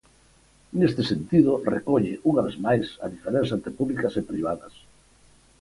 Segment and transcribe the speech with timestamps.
[0.79, 4.73] Neste sentido, recolle, unha vez máis, a diferenza entre públicas e privadas.